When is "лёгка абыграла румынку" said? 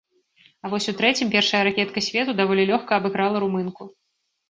2.73-3.83